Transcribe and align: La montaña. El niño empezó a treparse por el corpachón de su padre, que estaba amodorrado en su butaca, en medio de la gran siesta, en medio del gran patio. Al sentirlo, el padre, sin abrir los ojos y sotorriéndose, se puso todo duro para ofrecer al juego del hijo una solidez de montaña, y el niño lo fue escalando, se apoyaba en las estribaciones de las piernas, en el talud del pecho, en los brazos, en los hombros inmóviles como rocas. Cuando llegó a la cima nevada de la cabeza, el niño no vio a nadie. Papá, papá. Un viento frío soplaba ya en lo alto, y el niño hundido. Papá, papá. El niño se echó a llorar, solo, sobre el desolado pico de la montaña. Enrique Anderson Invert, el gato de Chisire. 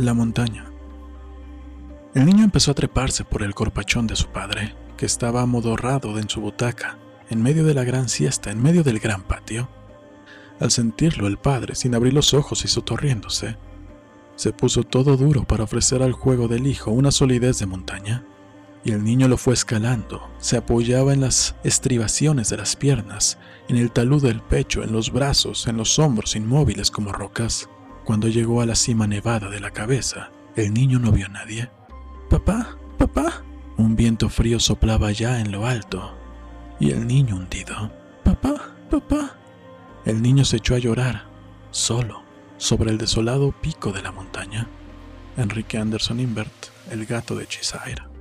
La 0.00 0.14
montaña. 0.14 0.64
El 2.14 2.24
niño 2.24 2.42
empezó 2.42 2.70
a 2.70 2.74
treparse 2.74 3.22
por 3.22 3.42
el 3.42 3.54
corpachón 3.54 4.06
de 4.06 4.16
su 4.16 4.28
padre, 4.28 4.74
que 4.96 5.04
estaba 5.04 5.42
amodorrado 5.42 6.18
en 6.18 6.26
su 6.26 6.40
butaca, 6.40 6.96
en 7.28 7.42
medio 7.42 7.64
de 7.64 7.74
la 7.74 7.84
gran 7.84 8.08
siesta, 8.08 8.50
en 8.50 8.62
medio 8.62 8.82
del 8.82 8.98
gran 8.98 9.20
patio. 9.20 9.68
Al 10.58 10.70
sentirlo, 10.70 11.26
el 11.26 11.36
padre, 11.36 11.74
sin 11.74 11.94
abrir 11.94 12.14
los 12.14 12.32
ojos 12.32 12.64
y 12.64 12.68
sotorriéndose, 12.68 13.58
se 14.36 14.54
puso 14.54 14.84
todo 14.84 15.18
duro 15.18 15.44
para 15.44 15.64
ofrecer 15.64 16.02
al 16.02 16.12
juego 16.12 16.48
del 16.48 16.66
hijo 16.66 16.90
una 16.90 17.10
solidez 17.10 17.58
de 17.58 17.66
montaña, 17.66 18.24
y 18.82 18.92
el 18.92 19.04
niño 19.04 19.28
lo 19.28 19.36
fue 19.36 19.52
escalando, 19.52 20.30
se 20.38 20.56
apoyaba 20.56 21.12
en 21.12 21.20
las 21.20 21.56
estribaciones 21.62 22.48
de 22.48 22.56
las 22.56 22.74
piernas, 22.74 23.36
en 23.68 23.76
el 23.76 23.92
talud 23.92 24.22
del 24.22 24.40
pecho, 24.40 24.82
en 24.82 24.92
los 24.92 25.12
brazos, 25.12 25.66
en 25.66 25.76
los 25.76 25.98
hombros 25.98 26.36
inmóviles 26.36 26.90
como 26.90 27.12
rocas. 27.12 27.68
Cuando 28.10 28.26
llegó 28.26 28.60
a 28.60 28.66
la 28.66 28.74
cima 28.74 29.06
nevada 29.06 29.48
de 29.50 29.60
la 29.60 29.70
cabeza, 29.70 30.32
el 30.56 30.74
niño 30.74 30.98
no 30.98 31.12
vio 31.12 31.26
a 31.26 31.28
nadie. 31.28 31.70
Papá, 32.28 32.76
papá. 32.98 33.44
Un 33.76 33.94
viento 33.94 34.28
frío 34.28 34.58
soplaba 34.58 35.12
ya 35.12 35.38
en 35.38 35.52
lo 35.52 35.64
alto, 35.64 36.18
y 36.80 36.90
el 36.90 37.06
niño 37.06 37.36
hundido. 37.36 37.92
Papá, 38.24 38.74
papá. 38.90 39.36
El 40.04 40.22
niño 40.22 40.44
se 40.44 40.56
echó 40.56 40.74
a 40.74 40.80
llorar, 40.80 41.26
solo, 41.70 42.24
sobre 42.56 42.90
el 42.90 42.98
desolado 42.98 43.52
pico 43.52 43.92
de 43.92 44.02
la 44.02 44.10
montaña. 44.10 44.66
Enrique 45.36 45.78
Anderson 45.78 46.18
Invert, 46.18 46.66
el 46.90 47.06
gato 47.06 47.36
de 47.36 47.46
Chisire. 47.46 48.09